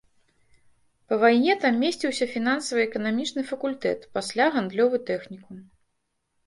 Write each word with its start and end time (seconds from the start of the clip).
Па 1.11 1.19
вайне 1.23 1.55
там 1.65 1.77
месціўся 1.83 2.25
фінансава-эканамічны 2.33 3.41
факультэт, 3.51 3.99
пасля 4.19 4.45
гандлёвы 4.59 4.97
тэхнікум. 5.13 5.57